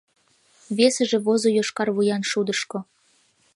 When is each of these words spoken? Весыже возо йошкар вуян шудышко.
Весыже 0.77 1.17
возо 1.25 1.49
йошкар 1.57 1.89
вуян 1.95 2.23
шудышко. 2.31 2.79